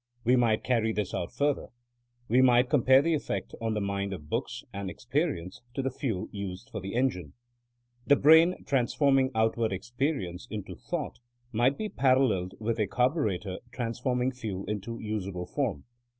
[0.23, 1.67] We might carry this out further.
[2.27, 6.27] We might compare the effect on the mind of books and experience to the fuel
[6.31, 7.33] used for the engine.
[8.07, 11.19] The brain, transforming outward experience into thought,
[11.51, 15.83] might be paralleled with a carburetor transforming fuel into usable form.